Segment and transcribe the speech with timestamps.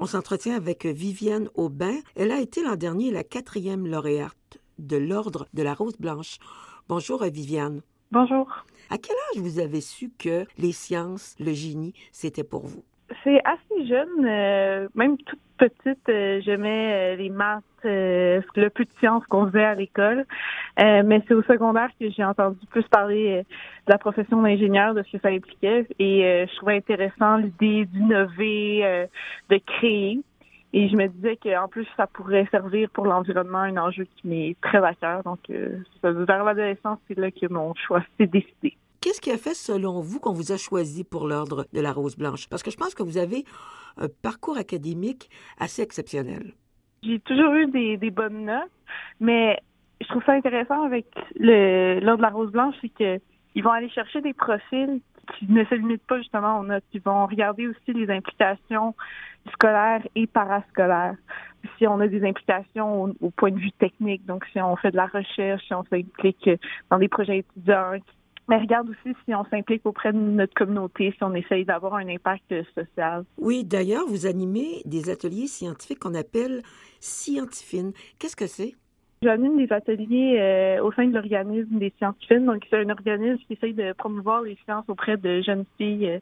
[0.00, 1.98] On s'entretient avec Viviane Aubin.
[2.14, 6.38] Elle a été l'an dernier la quatrième lauréate de l'Ordre de la Rose Blanche.
[6.88, 7.82] Bonjour Viviane.
[8.12, 8.46] Bonjour.
[8.90, 12.84] À quel âge vous avez su que les sciences, le génie, c'était pour vous?
[13.24, 18.90] C'est assez jeune, euh, même toute petite, euh, j'aimais euh, les maths, le peu de
[19.00, 20.24] sciences qu'on faisait à l'école.
[20.78, 23.42] mais c'est au secondaire que j'ai entendu plus parler
[23.86, 25.86] de la profession d'ingénieur, de ce que ça impliquait.
[25.98, 29.08] Et je trouvais intéressant l'idée d'innover,
[29.48, 30.20] de créer.
[30.72, 34.56] Et je me disais qu'en plus, ça pourrait servir pour l'environnement, un enjeu qui m'est
[34.60, 35.22] très à cœur.
[35.22, 38.76] Donc, euh, vers l'adolescence, c'est là que mon choix s'est décidé.
[39.00, 42.16] Qu'est-ce qui a fait, selon vous, qu'on vous a choisi pour l'Ordre de la Rose
[42.16, 42.48] Blanche?
[42.48, 43.44] Parce que je pense que vous avez
[43.96, 46.54] un parcours académique assez exceptionnel.
[47.02, 48.70] J'ai toujours eu des, bonnes notes,
[49.20, 49.60] mais
[50.00, 54.20] je trouve ça intéressant avec l'Ordre de la Rose Blanche, c'est qu'ils vont aller chercher
[54.20, 55.00] des profils
[55.38, 56.84] qui ne se limitent pas justement aux notes.
[56.92, 58.94] Ils vont regarder aussi les implications
[59.52, 61.14] scolaires et parascolaires.
[61.76, 64.96] Si on a des implications au, point de vue technique, donc si on fait de
[64.96, 66.50] la recherche, si on s'implique
[66.90, 67.92] dans des projets étudiants,
[68.48, 72.08] mais regarde aussi si on s'implique auprès de notre communauté, si on essaye d'avoir un
[72.08, 73.24] impact social.
[73.36, 76.62] Oui, d'ailleurs, vous animez des ateliers scientifiques qu'on appelle
[77.00, 77.92] Scientifines.
[78.18, 78.74] Qu'est-ce que c'est?
[79.20, 82.46] J'anime des ateliers euh, au sein de l'organisme des sciences fines.
[82.46, 86.18] Donc, c'est un organisme qui essaye de promouvoir les sciences auprès de jeunes filles euh,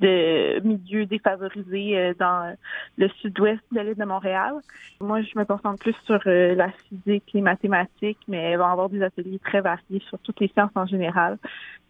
[0.00, 2.56] de milieux défavorisés euh, dans
[2.98, 4.54] le sud-ouest de l'île de Montréal.
[5.00, 9.02] Moi, je me concentre plus sur la physique, les mathématiques, mais elles vont avoir des
[9.02, 11.38] ateliers très variés sur toutes les sciences en général.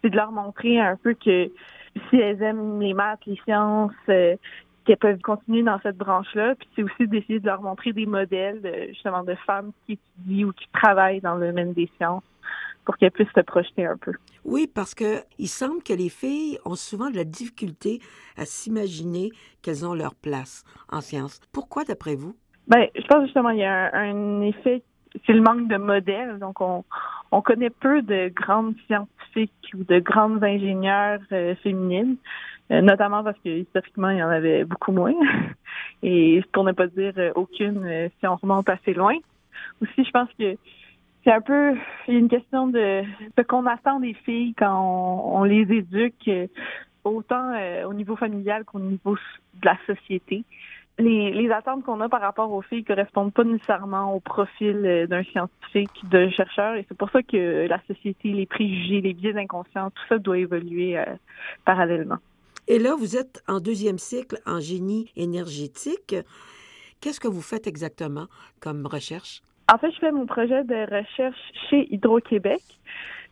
[0.00, 1.50] C'est de leur montrer un peu que
[2.08, 3.92] si elles aiment les maths, les sciences,
[4.84, 6.54] qu'elles peuvent continuer dans cette branche-là.
[6.56, 10.48] Puis c'est aussi d'essayer de leur montrer des modèles de, justement de femmes qui étudient
[10.48, 12.22] ou qui travaillent dans le domaine des sciences
[12.84, 14.12] pour qu'elles puissent se projeter un peu.
[14.44, 18.00] Oui, parce que il semble que les filles ont souvent de la difficulté
[18.36, 19.30] à s'imaginer
[19.62, 21.40] qu'elles ont leur place en sciences.
[21.52, 22.34] Pourquoi, d'après vous?
[22.68, 24.82] Ben, je pense justement il y a un, effet,
[25.26, 26.38] c'est le manque de modèles.
[26.38, 26.84] Donc on,
[27.32, 32.16] on connaît peu de grandes scientifiques ou de grandes ingénieures euh, féminines.
[32.70, 35.14] Euh, notamment parce que historiquement, il y en avait beaucoup moins.
[36.02, 39.16] Et pour ne pas dire euh, aucune euh, si on remonte assez loin.
[39.82, 40.56] Aussi, je pense que
[41.24, 41.74] c'est un peu
[42.08, 43.02] une question de
[43.36, 46.30] ce qu'on attend des filles quand on, les éduque,
[47.04, 47.52] autant
[47.86, 50.44] au niveau familial qu'au niveau de la société.
[50.98, 55.22] Les, les attentes qu'on a par rapport aux filles correspondent pas nécessairement au profil d'un
[55.24, 59.90] scientifique, d'un chercheur, et c'est pour ça que la société, les préjugés, les biais inconscients,
[59.90, 61.02] tout ça doit évoluer
[61.66, 62.18] parallèlement.
[62.70, 66.14] Et là, vous êtes en deuxième cycle en génie énergétique.
[67.00, 68.26] Qu'est-ce que vous faites exactement
[68.60, 69.42] comme recherche?
[69.72, 72.62] En fait, je fais mon projet de recherche chez Hydro-Québec.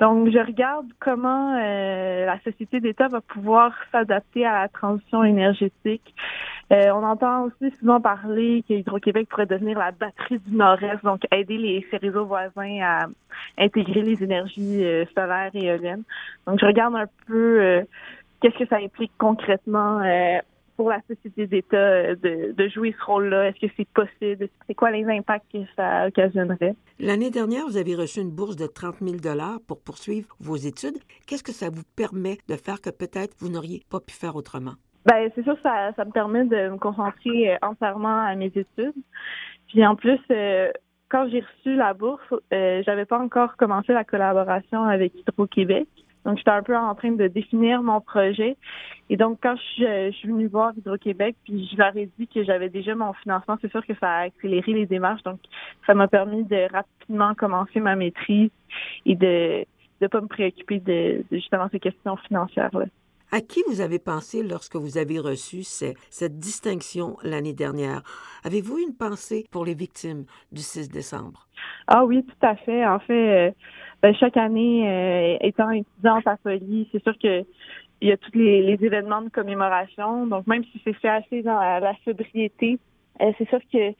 [0.00, 6.12] Donc, je regarde comment euh, la société d'État va pouvoir s'adapter à la transition énergétique.
[6.72, 11.20] Euh, on entend aussi souvent parler que Hydro-Québec pourrait devenir la batterie du Nord-Est, donc
[11.30, 13.06] aider les, ses réseaux voisins à
[13.58, 16.02] intégrer les énergies euh, solaires et éoliennes.
[16.48, 17.84] Donc, je regarde un peu
[18.40, 20.38] qu'est-ce que ça implique concrètement euh,
[20.76, 23.48] pour la société d'État euh, de, jouer ce rôle-là?
[23.48, 24.48] Est-ce que c'est possible?
[24.66, 26.74] C'est quoi les impacts que ça occasionnerait?
[26.98, 29.16] L'année dernière, vous avez reçu une bourse de 30 000
[29.66, 30.98] pour poursuivre vos études.
[31.26, 34.74] Qu'est-ce que ça vous permet de faire que peut-être vous n'auriez pas pu faire autrement?
[35.06, 38.94] Ben, c'est sûr ça, ça me permet de me concentrer euh, entièrement à mes études.
[39.68, 40.18] Puis en plus,
[41.08, 45.86] quand j'ai reçu la bourse, j'avais pas encore commencé la collaboration avec Hydro-Québec.
[46.24, 48.56] Donc, j'étais un peu en train de définir mon projet.
[49.08, 52.68] Et donc, quand je, suis venue voir Hydro-Québec, puis je leur ai dit que j'avais
[52.68, 55.22] déjà mon financement, c'est sûr que ça a accéléré les démarches.
[55.22, 55.40] Donc,
[55.86, 58.50] ça m'a permis de rapidement commencer ma maîtrise
[59.06, 59.64] et de
[60.00, 62.86] ne pas me préoccuper de, justement ces questions financières-là.
[63.32, 68.02] À qui vous avez pensé lorsque vous avez reçu cette distinction l'année dernière?
[68.42, 71.46] Avez-vous une pensée pour les victimes du 6 décembre?
[71.86, 72.84] Ah oui, tout à fait.
[72.84, 73.52] En fait, euh,
[74.02, 77.44] ben, chaque année, euh, étant étudiante à Folie, c'est sûr que
[78.02, 80.26] il y a tous les, événements de commémoration.
[80.26, 82.78] Donc, même si c'est fait assez dans la, sobriété,
[83.20, 83.92] euh, c'est sûr que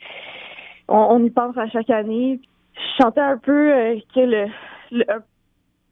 [0.89, 2.41] on, y pense à chaque année.
[2.75, 5.05] Je chantais un peu euh, que le,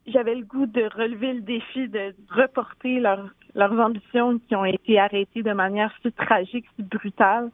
[0.06, 5.43] j'avais le goût de relever le défi de reporter leurs ambitions qui ont été arrêtées
[5.43, 7.50] de manière si tragique, si brutale,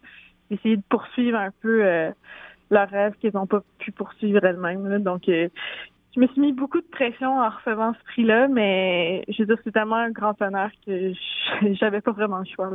[0.53, 1.83] essayer de poursuivre un peu
[2.71, 5.03] leurs rêves qu'ils n'ont pas pu poursuivre elles-mêmes.
[5.03, 5.29] Donc,
[6.15, 9.57] je me suis mis beaucoup de pression en recevant ce prix-là, mais je veux dire,
[9.65, 11.13] c'est tellement un grand honneur que
[11.73, 12.71] j'avais pas vraiment le choix.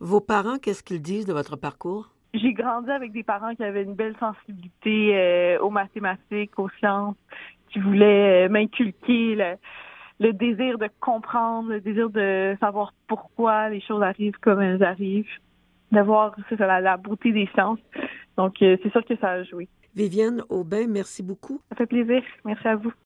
[0.00, 2.10] Vos parents, qu'est-ce qu'ils disent de votre parcours?
[2.34, 7.14] J'ai grandi avec des parents qui avaient une belle sensibilité euh, aux mathématiques, aux sciences,
[7.68, 9.54] qui voulaient euh, m'inculquer le,
[10.18, 15.30] le, désir de comprendre, le désir de savoir pourquoi les choses arrivent comme elles arrivent.
[15.92, 17.78] de voir la, la, beauté des sciences.
[18.36, 19.68] Donc, c'est sûr que ça a joué.
[19.94, 21.60] Viviane Aubin, merci beaucoup.
[21.68, 22.22] Ça fait plaisir.
[22.44, 22.92] Merci à vous.